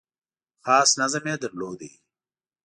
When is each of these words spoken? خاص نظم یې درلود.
خاص 0.65 0.89
نظم 0.99 1.23
یې 1.31 1.35
درلود. 1.43 1.79